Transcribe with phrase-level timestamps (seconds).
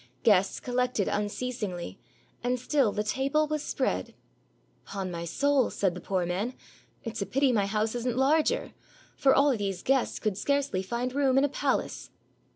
[0.23, 1.99] Guests collected unceasingly,
[2.43, 4.15] and still the table was spread.
[4.87, 6.55] "Ton my soul," said the poor man,
[7.03, 8.73] "it's a pity my house is n't larger;
[9.15, 12.09] for all these guests could scarcely find room in a palace."